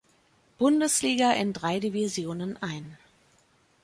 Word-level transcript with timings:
Bundesliga 0.57 1.31
in 1.35 1.53
drei 1.53 1.79
Divisionen 1.79 2.57
ein. 2.63 2.97